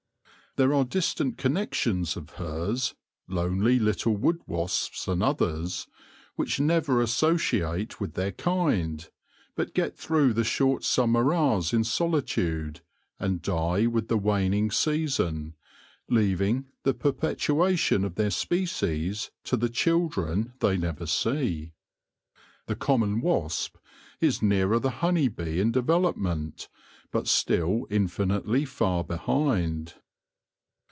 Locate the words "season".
14.71-15.55